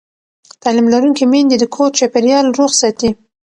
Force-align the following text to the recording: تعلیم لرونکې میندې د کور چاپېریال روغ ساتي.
تعلیم 0.61 0.87
لرونکې 0.93 1.25
میندې 1.31 1.55
د 1.59 1.63
کور 1.75 1.89
چاپېریال 1.97 2.45
روغ 2.57 2.71
ساتي. 2.81 3.09